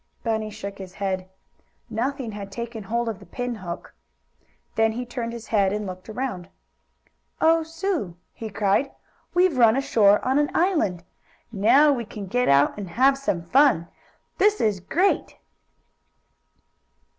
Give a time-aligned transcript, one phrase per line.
[0.23, 1.29] Bunny shook his head.
[1.87, 3.93] Nothing had taken hold of the pin hook.
[4.73, 6.49] Then he turned his head and looked around.
[7.39, 8.91] "Oh, Sue!" he cried.
[9.35, 11.03] "We've run ashore on an island.
[11.51, 13.89] Now we can get out and have some fun!
[14.39, 15.37] This is great!"